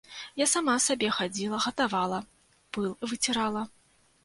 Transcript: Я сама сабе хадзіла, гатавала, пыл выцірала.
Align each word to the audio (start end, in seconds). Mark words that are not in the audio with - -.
Я 0.41 0.45
сама 0.53 0.77
сабе 0.85 1.09
хадзіла, 1.17 1.59
гатавала, 1.67 2.19
пыл 2.79 2.91
выцірала. 3.15 3.67